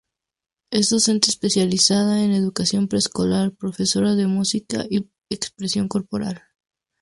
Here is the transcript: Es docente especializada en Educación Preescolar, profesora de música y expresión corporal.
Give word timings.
Es 0.71 0.89
docente 0.89 1.29
especializada 1.29 2.23
en 2.23 2.31
Educación 2.31 2.87
Preescolar, 2.87 3.51
profesora 3.55 4.15
de 4.15 4.25
música 4.25 4.83
y 4.89 5.07
expresión 5.29 5.87
corporal. 5.87 6.41